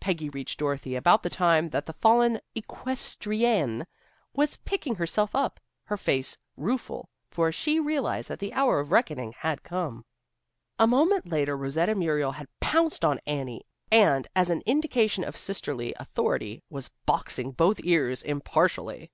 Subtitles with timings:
[0.00, 3.84] Peggy reached Dorothy about the time that the fallen equestrienne
[4.32, 9.32] was picking herself up, her face rueful, for she realized that the hour of reckoning
[9.36, 10.06] had come.
[10.78, 15.92] A moment later Rosetta Muriel had pounced on Annie, and, as an indication of sisterly
[15.98, 19.10] authority, was boxing both ears impartially.